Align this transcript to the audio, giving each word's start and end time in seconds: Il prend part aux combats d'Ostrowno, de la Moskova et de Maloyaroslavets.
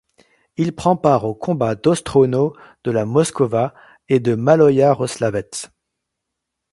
Il 0.57 0.73
prend 0.73 0.97
part 0.97 1.25
aux 1.25 1.35
combats 1.35 1.75
d'Ostrowno, 1.75 2.55
de 2.83 2.89
la 2.89 3.05
Moskova 3.05 3.75
et 4.09 4.19
de 4.19 4.33
Maloyaroslavets. 4.33 5.67